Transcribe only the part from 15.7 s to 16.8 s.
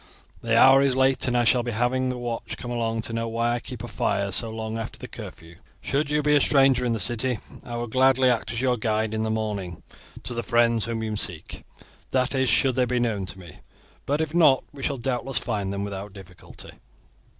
them without difficulty."